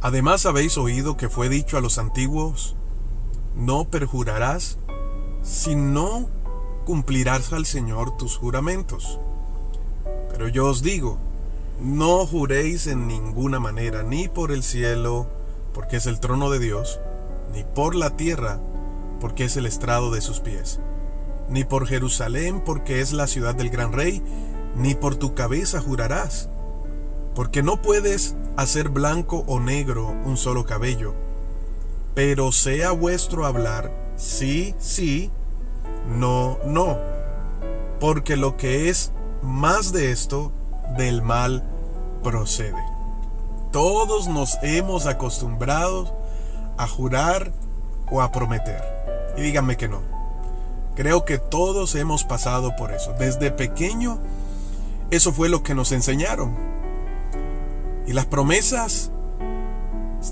[0.00, 2.76] Además habéis oído que fue dicho a los antiguos,
[3.56, 4.78] no perjurarás,
[5.42, 6.28] si no
[6.84, 9.18] cumplirás al Señor tus juramentos.
[10.30, 11.18] Pero yo os digo,
[11.80, 15.26] no juréis en ninguna manera, ni por el cielo,
[15.72, 17.00] porque es el trono de Dios,
[17.52, 18.60] ni por la tierra,
[19.20, 20.80] porque es el estrado de sus pies,
[21.48, 24.22] ni por Jerusalén, porque es la ciudad del gran rey,
[24.76, 26.50] ni por tu cabeza jurarás,
[27.36, 31.14] porque no puedes hacer blanco o negro un solo cabello,
[32.14, 35.30] pero sea vuestro hablar sí, sí,
[36.08, 36.96] no, no,
[38.00, 40.50] porque lo que es más de esto,
[40.96, 41.62] del mal
[42.22, 42.82] procede.
[43.70, 46.16] Todos nos hemos acostumbrado
[46.78, 47.52] a jurar
[48.10, 48.82] o a prometer.
[49.36, 50.00] Y díganme que no.
[50.94, 53.12] Creo que todos hemos pasado por eso.
[53.18, 54.18] Desde pequeño,
[55.10, 56.75] eso fue lo que nos enseñaron.
[58.06, 59.10] Y las promesas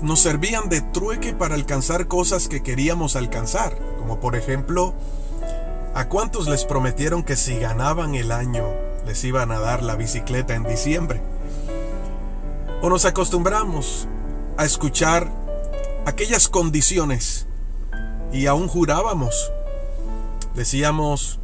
[0.01, 3.77] nos servían de trueque para alcanzar cosas que queríamos alcanzar.
[3.97, 4.93] Como por ejemplo,
[5.93, 8.65] ¿a cuántos les prometieron que si ganaban el año
[9.05, 11.21] les iban a dar la bicicleta en diciembre?
[12.81, 14.07] O nos acostumbramos
[14.57, 15.29] a escuchar
[16.05, 17.47] aquellas condiciones
[18.31, 19.51] y aún jurábamos.
[20.55, 21.39] Decíamos,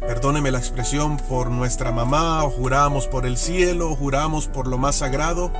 [0.00, 4.78] perdóneme la expresión, por nuestra mamá, o jurábamos por el cielo, o jurábamos por lo
[4.78, 5.50] más sagrado,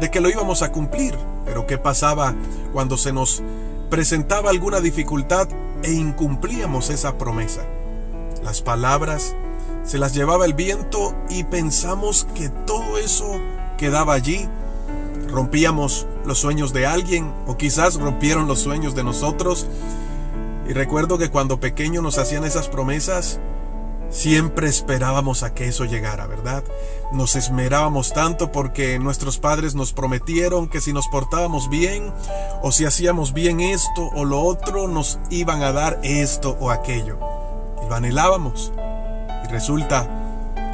[0.00, 1.16] de que lo íbamos a cumplir.
[1.44, 2.34] Pero ¿qué pasaba
[2.72, 3.42] cuando se nos
[3.88, 5.48] presentaba alguna dificultad
[5.82, 7.62] e incumplíamos esa promesa?
[8.42, 9.34] Las palabras
[9.84, 13.40] se las llevaba el viento y pensamos que todo eso
[13.78, 14.48] quedaba allí.
[15.28, 19.66] Rompíamos los sueños de alguien o quizás rompieron los sueños de nosotros.
[20.68, 23.40] Y recuerdo que cuando pequeño nos hacían esas promesas,
[24.10, 26.64] siempre esperábamos a que eso llegara, ¿verdad?
[27.12, 32.12] Nos esmerábamos tanto porque nuestros padres nos prometieron que si nos portábamos bien
[32.62, 37.18] o si hacíamos bien esto o lo otro, nos iban a dar esto o aquello.
[37.82, 38.72] Y lo anhelábamos.
[39.44, 40.08] Y resulta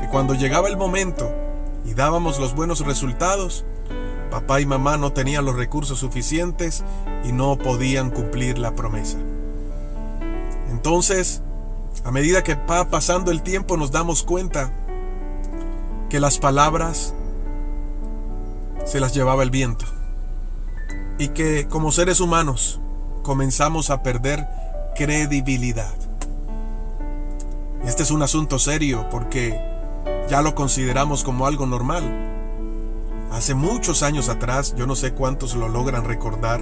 [0.00, 1.30] que cuando llegaba el momento
[1.84, 3.64] y dábamos los buenos resultados,
[4.30, 6.84] papá y mamá no tenían los recursos suficientes
[7.24, 9.18] y no podían cumplir la promesa.
[10.70, 11.42] Entonces,
[12.06, 14.70] a medida que va pasando el tiempo nos damos cuenta
[16.08, 17.14] que las palabras
[18.84, 19.86] se las llevaba el viento
[21.18, 22.80] y que como seres humanos
[23.24, 24.46] comenzamos a perder
[24.94, 25.92] credibilidad.
[27.84, 29.60] Este es un asunto serio porque
[30.30, 32.04] ya lo consideramos como algo normal.
[33.32, 36.60] Hace muchos años atrás, yo no sé cuántos lo logran recordar,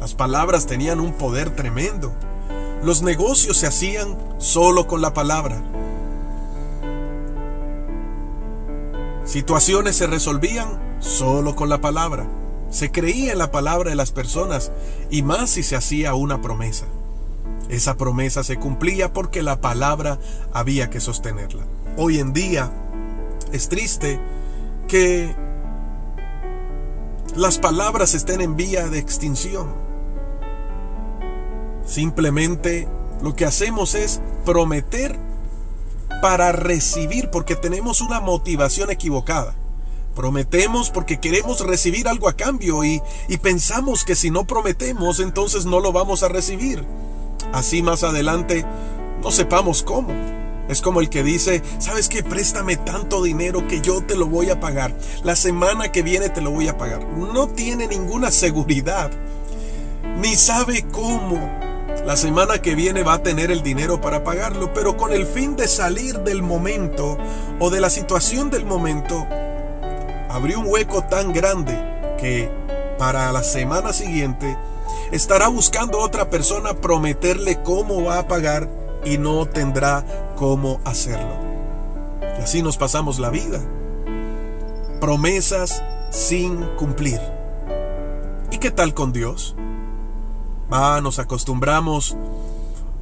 [0.00, 2.12] las palabras tenían un poder tremendo.
[2.82, 5.62] Los negocios se hacían solo con la palabra.
[9.24, 12.26] Situaciones se resolvían solo con la palabra.
[12.70, 14.70] Se creía en la palabra de las personas
[15.10, 16.86] y más si se hacía una promesa.
[17.68, 20.18] Esa promesa se cumplía porque la palabra
[20.52, 21.64] había que sostenerla.
[21.96, 22.70] Hoy en día
[23.52, 24.20] es triste
[24.86, 25.34] que
[27.34, 29.85] las palabras estén en vía de extinción.
[31.86, 32.88] Simplemente
[33.22, 35.16] lo que hacemos es prometer
[36.20, 39.54] para recibir porque tenemos una motivación equivocada.
[40.14, 43.02] Prometemos porque queremos recibir algo a cambio y,
[43.42, 46.84] pensamos que si no prometemos entonces no lo vamos a recibir.
[47.52, 48.64] Así más adelante
[49.22, 50.08] no sepamos cómo.
[50.68, 52.24] Es como el que dice, ¿sabes qué?
[52.24, 54.96] Préstame tanto dinero que yo te lo voy a pagar.
[55.22, 57.06] La semana que viene te lo voy a pagar.
[57.06, 59.12] No tiene ninguna seguridad.
[60.16, 61.65] Ni sabe cómo.
[62.06, 65.56] La semana que viene va a tener el dinero para pagarlo, pero con el fin
[65.56, 67.18] de salir del momento
[67.58, 69.26] o de la situación del momento,
[70.30, 71.76] abrió un hueco tan grande
[72.16, 72.48] que
[72.96, 74.56] para la semana siguiente
[75.10, 78.68] estará buscando otra persona prometerle cómo va a pagar
[79.04, 80.04] y no tendrá
[80.36, 81.34] cómo hacerlo.
[82.38, 83.60] Y así nos pasamos la vida.
[85.00, 87.20] Promesas sin cumplir.
[88.52, 89.56] ¿Y qué tal con Dios?
[90.70, 92.16] Ah, nos acostumbramos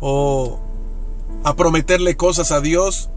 [0.01, 0.59] o
[1.45, 3.11] a prometerle cosas a Dios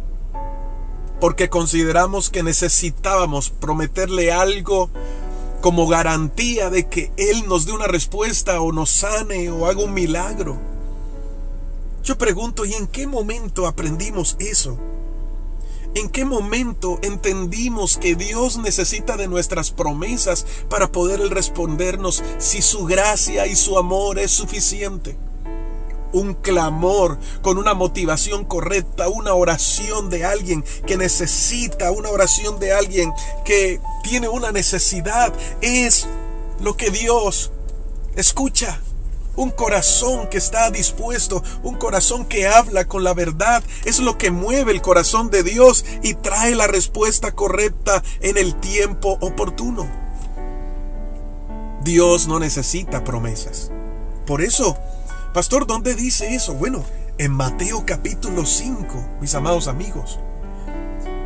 [1.20, 4.90] porque consideramos que necesitábamos prometerle algo
[5.62, 9.94] como garantía de que Él nos dé una respuesta o nos sane o haga un
[9.94, 10.58] milagro.
[12.04, 14.78] Yo pregunto, ¿y en qué momento aprendimos eso?
[15.98, 22.86] ¿En qué momento entendimos que Dios necesita de nuestras promesas para poder respondernos si su
[22.86, 25.18] gracia y su amor es suficiente?
[26.14, 32.74] Un clamor con una motivación correcta, una oración de alguien que necesita, una oración de
[32.74, 33.12] alguien
[33.44, 36.06] que tiene una necesidad, es
[36.62, 37.50] lo que Dios
[38.16, 38.80] escucha.
[39.38, 44.32] Un corazón que está dispuesto, un corazón que habla con la verdad, es lo que
[44.32, 49.88] mueve el corazón de Dios y trae la respuesta correcta en el tiempo oportuno.
[51.84, 53.72] Dios no necesita promesas.
[54.26, 54.78] Por eso,
[55.34, 56.54] pastor, ¿dónde dice eso?
[56.56, 56.84] Bueno,
[57.20, 60.20] en Mateo capítulo 5, mis amados amigos.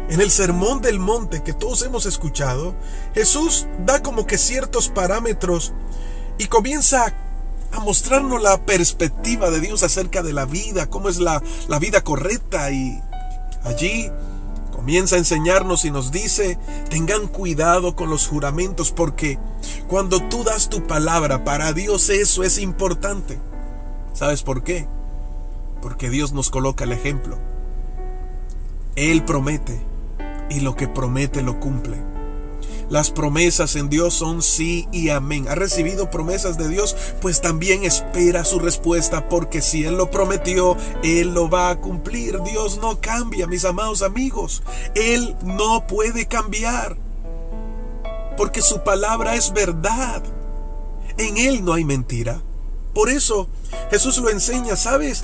[0.09, 2.75] En el sermón del monte que todos hemos escuchado,
[3.15, 5.71] Jesús da como que ciertos parámetros
[6.37, 7.13] y comienza a
[7.79, 12.71] mostrarnos la perspectiva de Dios acerca de la vida, cómo es la, la vida correcta
[12.71, 13.01] y
[13.63, 14.11] allí
[14.71, 16.57] comienza a enseñarnos y nos dice,
[16.89, 19.37] tengan cuidado con los juramentos porque
[19.87, 23.39] cuando tú das tu palabra para Dios eso es importante.
[24.13, 24.87] ¿Sabes por qué?
[25.81, 27.37] Porque Dios nos coloca el ejemplo.
[28.95, 29.81] Él promete
[30.49, 31.97] y lo que promete lo cumple.
[32.91, 35.47] Las promesas en Dios son sí y amén.
[35.47, 36.97] ¿Ha recibido promesas de Dios?
[37.21, 42.41] Pues también espera su respuesta porque si Él lo prometió, Él lo va a cumplir.
[42.41, 44.61] Dios no cambia, mis amados amigos.
[44.93, 46.97] Él no puede cambiar
[48.35, 50.21] porque su palabra es verdad.
[51.17, 52.41] En Él no hay mentira.
[52.93, 53.47] Por eso
[53.89, 55.23] Jesús lo enseña, ¿sabes?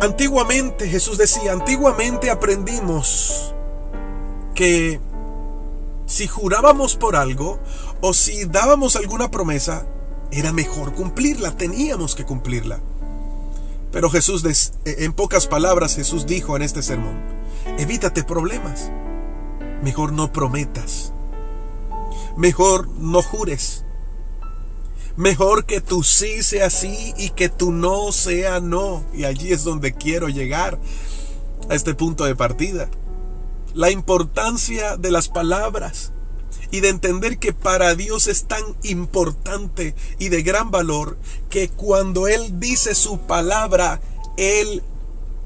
[0.00, 3.52] Antiguamente, Jesús decía, antiguamente aprendimos
[4.54, 5.00] que
[6.08, 7.60] si jurábamos por algo
[8.00, 9.86] o si dábamos alguna promesa,
[10.32, 12.80] era mejor cumplirla, teníamos que cumplirla.
[13.92, 17.20] Pero Jesús, en pocas palabras, Jesús dijo en este sermón,
[17.78, 18.90] evítate problemas,
[19.82, 21.12] mejor no prometas,
[22.36, 23.84] mejor no jures,
[25.16, 29.04] mejor que tu sí sea sí y que tu no sea no.
[29.12, 30.78] Y allí es donde quiero llegar,
[31.68, 32.88] a este punto de partida
[33.74, 36.12] la importancia de las palabras
[36.70, 41.16] y de entender que para Dios es tan importante y de gran valor
[41.48, 44.00] que cuando Él dice su palabra,
[44.36, 44.82] Él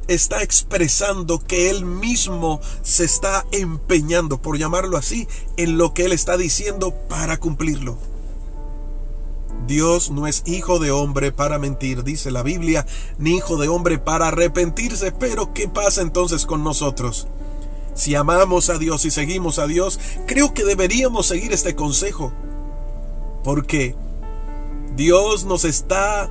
[0.08, 6.12] está expresando que Él mismo se está empeñando, por llamarlo así, en lo que Él
[6.12, 7.96] está diciendo para cumplirlo.
[9.66, 12.84] Dios no es hijo de hombre para mentir, dice la Biblia,
[13.18, 17.28] ni hijo de hombre para arrepentirse, pero ¿qué pasa entonces con nosotros?
[17.94, 22.32] Si amamos a Dios y seguimos a Dios, creo que deberíamos seguir este consejo.
[23.44, 23.94] Porque
[24.96, 26.30] Dios nos está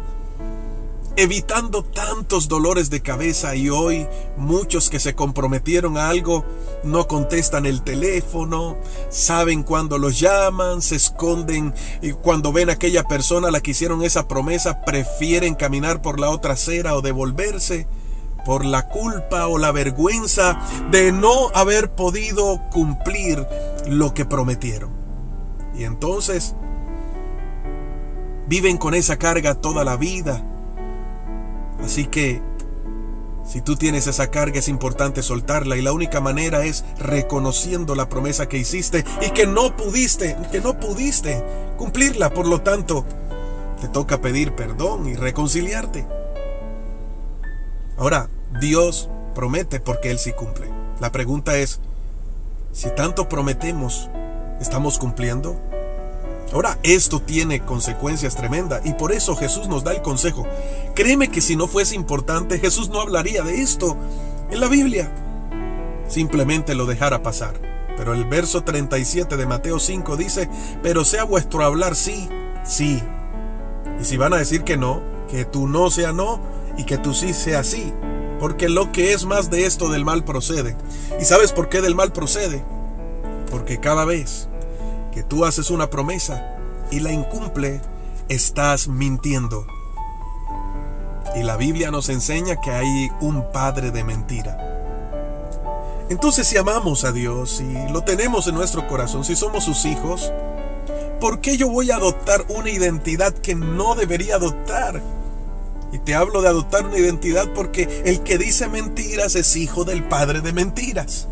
[1.17, 6.45] evitando tantos dolores de cabeza y hoy muchos que se comprometieron a algo
[6.83, 8.77] no contestan el teléfono,
[9.09, 13.71] saben cuando los llaman, se esconden y cuando ven a aquella persona a la que
[13.71, 17.87] hicieron esa promesa prefieren caminar por la otra acera o devolverse
[18.45, 20.59] por la culpa o la vergüenza
[20.89, 23.45] de no haber podido cumplir
[23.87, 24.91] lo que prometieron.
[25.77, 26.55] Y entonces
[28.47, 30.43] viven con esa carga toda la vida.
[31.83, 32.41] Así que
[33.45, 38.07] si tú tienes esa carga es importante soltarla y la única manera es reconociendo la
[38.07, 41.43] promesa que hiciste y que no pudiste, que no pudiste
[41.77, 42.31] cumplirla.
[42.31, 43.05] Por lo tanto,
[43.81, 46.20] te toca pedir perdón y reconciliarte.
[48.01, 50.67] Ahora, Dios promete porque Él sí cumple.
[50.99, 51.79] La pregunta es,
[52.71, 54.09] si tanto prometemos,
[54.59, 55.61] ¿estamos cumpliendo?
[56.51, 60.47] Ahora, esto tiene consecuencias tremendas y por eso Jesús nos da el consejo.
[60.95, 63.95] Créeme que si no fuese importante, Jesús no hablaría de esto
[64.49, 65.11] en la Biblia.
[66.07, 67.53] Simplemente lo dejara pasar.
[67.97, 70.49] Pero el verso 37 de Mateo 5 dice,
[70.81, 72.27] pero sea vuestro hablar sí,
[72.63, 72.99] sí.
[74.01, 76.41] Y si van a decir que no, que tú no sea no,
[76.81, 77.93] y que tú sí sea sí,
[78.39, 80.75] porque lo que es más de esto del mal procede.
[81.19, 82.63] ¿Y sabes por qué del mal procede?
[83.51, 84.49] Porque cada vez
[85.11, 86.57] que tú haces una promesa
[86.89, 87.81] y la incumple,
[88.29, 89.67] estás mintiendo.
[91.35, 94.57] Y la Biblia nos enseña que hay un padre de mentira.
[96.09, 100.33] Entonces si amamos a Dios y lo tenemos en nuestro corazón, si somos sus hijos,
[101.19, 104.99] ¿por qué yo voy a adoptar una identidad que no debería adoptar?
[105.91, 110.03] Y te hablo de adoptar una identidad porque el que dice mentiras es hijo del
[110.03, 111.27] padre de mentiras.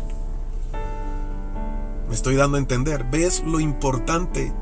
[2.08, 3.04] Me estoy dando a entender.
[3.04, 4.52] ¿Ves lo importante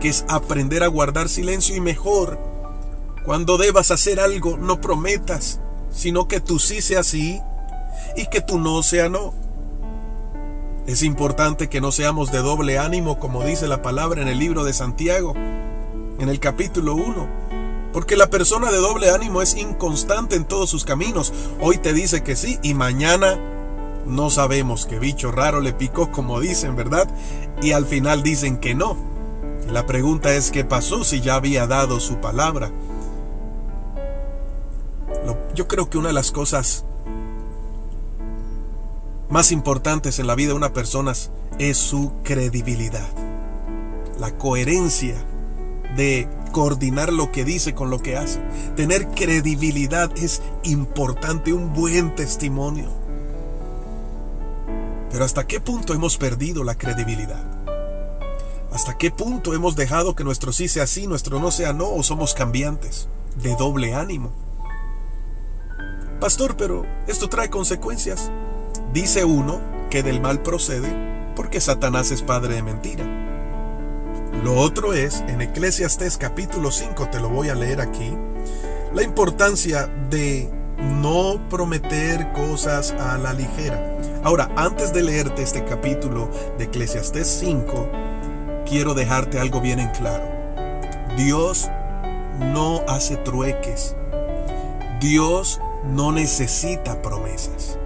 [0.00, 2.38] que es aprender a guardar silencio y mejor?
[3.24, 5.60] Cuando debas hacer algo, no prometas,
[5.92, 7.40] sino que tú sí sea sí
[8.16, 9.32] y que tú no sea no.
[10.86, 14.64] Es importante que no seamos de doble ánimo, como dice la palabra en el libro
[14.64, 17.43] de Santiago, en el capítulo 1
[17.94, 21.32] porque la persona de doble ánimo es inconstante en todos sus caminos.
[21.60, 23.38] Hoy te dice que sí y mañana
[24.04, 27.08] no sabemos qué bicho raro le picó, como dicen, ¿verdad?
[27.62, 28.96] Y al final dicen que no.
[29.70, 32.72] La pregunta es qué pasó si ya había dado su palabra.
[35.54, 36.84] Yo creo que una de las cosas
[39.28, 41.12] más importantes en la vida de una persona
[41.60, 43.06] es su credibilidad.
[44.18, 45.14] La coherencia
[45.96, 48.38] de coordinar lo que dice con lo que hace.
[48.76, 52.88] Tener credibilidad es importante, un buen testimonio.
[55.10, 57.44] Pero ¿hasta qué punto hemos perdido la credibilidad?
[58.72, 62.04] ¿Hasta qué punto hemos dejado que nuestro sí sea sí, nuestro no sea no o
[62.04, 63.08] somos cambiantes,
[63.42, 64.30] de doble ánimo?
[66.20, 68.30] Pastor, pero esto trae consecuencias.
[68.92, 73.23] Dice uno que del mal procede porque Satanás es padre de mentira.
[74.42, 78.16] Lo otro es, en Eclesiastés capítulo 5, te lo voy a leer aquí,
[78.92, 80.50] la importancia de
[81.00, 83.98] no prometer cosas a la ligera.
[84.22, 87.88] Ahora, antes de leerte este capítulo de Eclesiastés 5,
[88.66, 90.24] quiero dejarte algo bien en claro.
[91.16, 91.70] Dios
[92.52, 93.94] no hace trueques.
[95.00, 97.78] Dios no necesita promesas.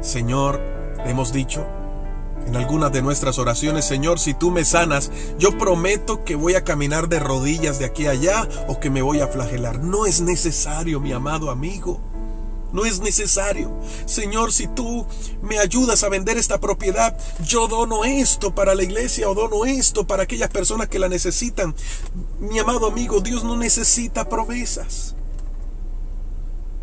[0.00, 0.60] Señor,
[1.04, 1.66] hemos dicho
[2.46, 6.64] en algunas de nuestras oraciones, Señor, si tú me sanas, yo prometo que voy a
[6.64, 9.80] caminar de rodillas de aquí a allá o que me voy a flagelar.
[9.80, 12.00] No es necesario, mi amado amigo.
[12.72, 13.70] No es necesario.
[14.04, 15.06] Señor, si tú
[15.42, 20.08] me ayudas a vender esta propiedad, yo dono esto para la iglesia o dono esto
[20.08, 21.72] para aquellas personas que la necesitan.
[22.40, 25.14] Mi amado amigo, Dios no necesita promesas.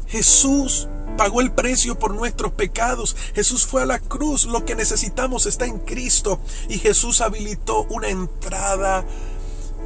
[0.08, 0.88] Jesús
[1.18, 3.16] pagó el precio por nuestros pecados.
[3.34, 4.46] Jesús fue a la cruz.
[4.46, 6.40] Lo que necesitamos está en Cristo.
[6.70, 9.06] Y Jesús habilitó una entrada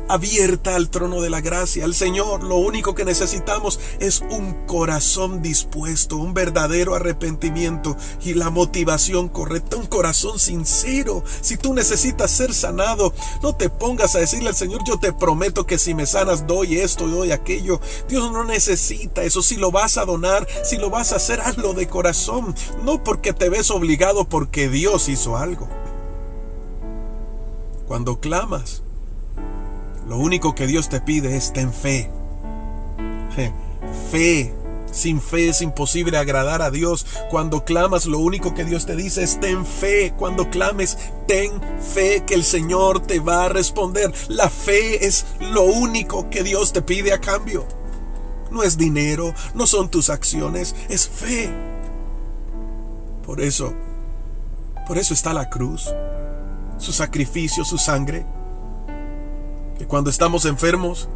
[0.07, 2.43] abierta al trono de la gracia, al Señor.
[2.43, 9.77] Lo único que necesitamos es un corazón dispuesto, un verdadero arrepentimiento y la motivación correcta,
[9.77, 11.23] un corazón sincero.
[11.41, 15.65] Si tú necesitas ser sanado, no te pongas a decirle al Señor, yo te prometo
[15.65, 17.79] que si me sanas doy esto, doy aquello.
[18.07, 19.41] Dios no necesita eso.
[19.41, 23.33] Si lo vas a donar, si lo vas a hacer, hazlo de corazón, no porque
[23.33, 25.67] te ves obligado, porque Dios hizo algo.
[27.87, 28.81] Cuando clamas,
[30.07, 32.09] lo único que Dios te pide es ten fe.
[34.11, 34.53] Fe.
[34.91, 37.05] Sin fe es imposible agradar a Dios.
[37.29, 40.13] Cuando clamas, lo único que Dios te dice es ten fe.
[40.17, 40.97] Cuando clames,
[41.27, 44.13] ten fe que el Señor te va a responder.
[44.29, 47.65] La fe es lo único que Dios te pide a cambio.
[48.51, 51.49] No es dinero, no son tus acciones, es fe.
[53.25, 53.73] Por eso,
[54.87, 55.91] por eso está la cruz,
[56.77, 58.25] su sacrificio, su sangre
[59.77, 61.09] que cuando estamos enfermos,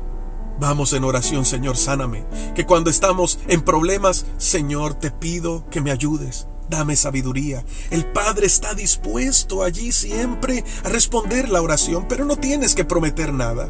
[0.60, 2.26] vamos en oración, Señor, sáname.
[2.56, 6.48] Que cuando estamos en problemas, Señor, te pido que me ayudes.
[6.70, 7.64] Dame sabiduría.
[7.90, 13.34] El Padre está dispuesto allí siempre a responder la oración, pero no tienes que prometer
[13.34, 13.70] nada.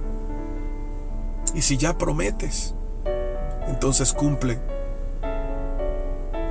[1.56, 2.76] Y si ya prometes,
[3.68, 4.60] entonces cumple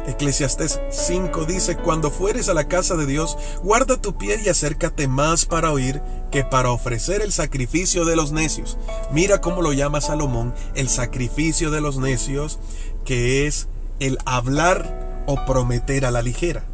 [0.09, 5.07] Eclesiastés 5 dice, cuando fueres a la casa de Dios, guarda tu pie y acércate
[5.07, 6.01] más para oír
[6.33, 8.79] que para ofrecer el sacrificio de los necios.
[9.13, 12.59] Mira cómo lo llama Salomón, el sacrificio de los necios,
[13.05, 13.69] que es
[14.01, 16.65] el hablar o prometer a la ligera.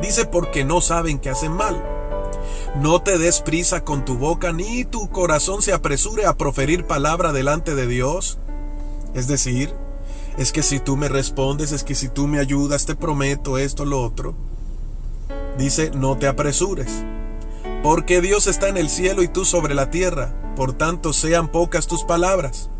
[0.00, 1.84] Dice porque no saben que hacen mal.
[2.76, 7.32] No te des prisa con tu boca, ni tu corazón se apresure a proferir palabra
[7.32, 8.38] delante de Dios.
[9.12, 9.74] Es decir,
[10.40, 13.84] es que si tú me respondes, es que si tú me ayudas, te prometo esto,
[13.84, 14.34] lo otro.
[15.58, 17.04] Dice, no te apresures,
[17.82, 21.86] porque Dios está en el cielo y tú sobre la tierra, por tanto sean pocas
[21.86, 22.70] tus palabras.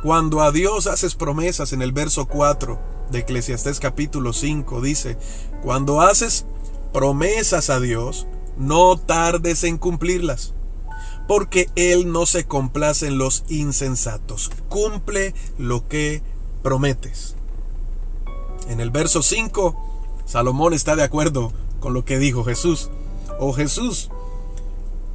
[0.00, 2.78] Cuando a Dios haces promesas en el verso 4
[3.10, 5.18] de Eclesiastés capítulo 5, dice,
[5.64, 6.46] cuando haces
[6.92, 10.54] promesas a Dios, no tardes en cumplirlas
[11.28, 14.50] porque Él no se complace en los insensatos.
[14.68, 16.22] Cumple lo que
[16.62, 17.36] prometes.
[18.68, 19.76] En el verso 5,
[20.24, 22.90] Salomón está de acuerdo con lo que dijo Jesús.
[23.38, 24.10] O Jesús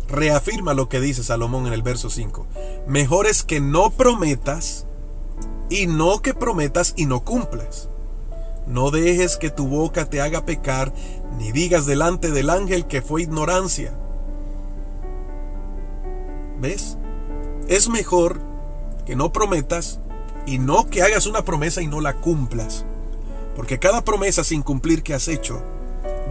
[0.08, 2.46] reafirma lo que dice Salomón en el verso 5.
[2.88, 4.86] Mejor es que no prometas
[5.70, 7.90] y no que prometas y no cumplas.
[8.68, 10.94] No dejes que tu boca te haga pecar,
[11.40, 13.98] ni digas delante del ángel que fue ignorancia
[16.64, 16.98] ¿Ves?
[17.68, 18.40] Es mejor
[19.06, 20.00] que no prometas
[20.46, 22.86] y no que hagas una promesa y no la cumplas.
[23.54, 25.62] Porque cada promesa sin cumplir que has hecho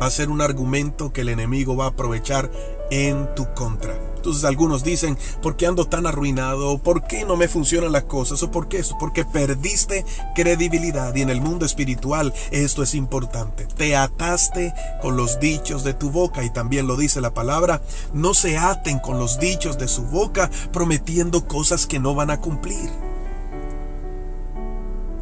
[0.01, 2.51] va a ser un argumento que el enemigo va a aprovechar
[2.93, 3.99] en tu contra.
[4.17, 6.77] Entonces algunos dicen, ¿por qué ando tan arruinado?
[6.77, 8.43] ¿Por qué no me funcionan las cosas?
[8.43, 8.97] ¿O por qué eso?
[9.01, 13.65] Porque perdiste credibilidad y en el mundo espiritual esto es importante.
[13.65, 17.81] Te ataste con los dichos de tu boca y también lo dice la palabra,
[18.13, 22.41] no se aten con los dichos de su boca prometiendo cosas que no van a
[22.41, 22.91] cumplir.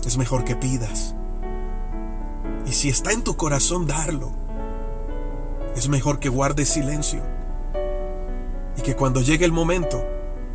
[0.05, 1.15] Es mejor que pidas.
[2.67, 4.33] Y si está en tu corazón darlo,
[5.77, 7.40] es mejor que guardes silencio
[8.77, 10.05] y que cuando llegue el momento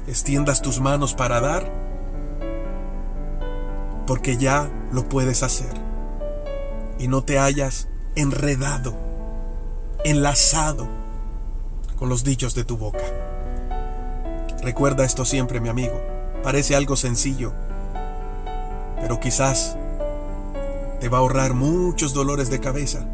[0.08, 1.72] extiendas tus manos para dar,
[4.08, 5.74] porque ya lo puedes hacer
[7.00, 8.94] y no te hayas enredado,
[10.04, 10.88] enlazado
[11.98, 13.04] con los dichos de tu boca.
[14.62, 16.02] Recuerda esto siempre, mi amigo.
[16.44, 17.54] Parece algo sencillo,
[19.02, 19.78] pero quizás
[21.00, 23.06] te va a ahorrar muchos dolores de cabeza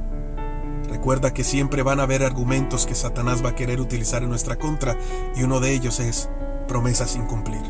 [0.92, 4.58] Recuerda que siempre van a haber argumentos que Satanás va a querer utilizar en nuestra
[4.58, 4.98] contra
[5.38, 6.28] y uno de ellos es
[6.68, 7.62] promesas sin cumplir.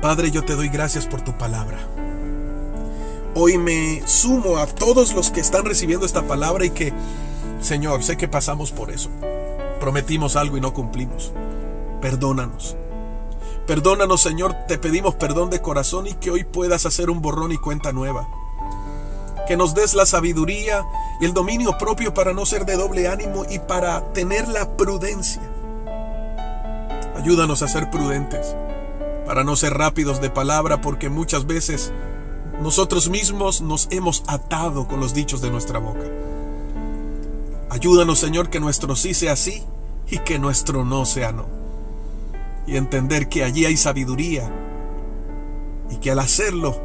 [0.00, 1.78] Padre, yo te doy gracias por tu palabra.
[3.34, 6.92] Hoy me sumo a todos los que están recibiendo esta palabra y que,
[7.60, 9.10] Señor, sé que pasamos por eso.
[9.80, 11.32] Prometimos algo y no cumplimos.
[12.00, 12.76] Perdónanos.
[13.66, 17.58] Perdónanos, Señor, te pedimos perdón de corazón y que hoy puedas hacer un borrón y
[17.58, 18.28] cuenta nueva
[19.46, 20.84] que nos des la sabiduría
[21.20, 25.42] y el dominio propio para no ser de doble ánimo y para tener la prudencia.
[27.16, 28.54] Ayúdanos a ser prudentes,
[29.24, 31.92] para no ser rápidos de palabra, porque muchas veces
[32.60, 36.04] nosotros mismos nos hemos atado con los dichos de nuestra boca.
[37.70, 39.64] Ayúdanos, Señor, que nuestro sí sea sí
[40.08, 41.46] y que nuestro no sea no.
[42.66, 44.50] Y entender que allí hay sabiduría
[45.90, 46.80] y que al hacerlo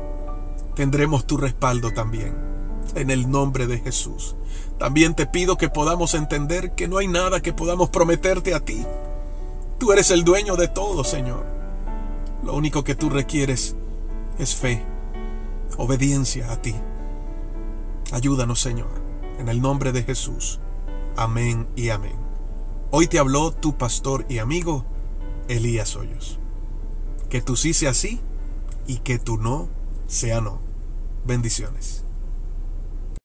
[0.75, 2.50] tendremos tu respaldo también
[2.95, 4.35] en el nombre de Jesús.
[4.77, 8.85] También te pido que podamos entender que no hay nada que podamos prometerte a ti.
[9.77, 11.45] Tú eres el dueño de todo, Señor.
[12.43, 13.75] Lo único que tú requieres
[14.39, 14.83] es fe,
[15.77, 16.75] obediencia a ti.
[18.11, 18.89] Ayúdanos, Señor,
[19.39, 20.59] en el nombre de Jesús.
[21.15, 22.15] Amén y amén.
[22.89, 24.85] Hoy te habló tu pastor y amigo,
[25.47, 26.39] Elías Hoyos.
[27.29, 28.19] Que tú sí sea sí
[28.87, 29.69] y que tu no
[30.07, 30.59] sea no.
[31.25, 32.00] Bendiciones.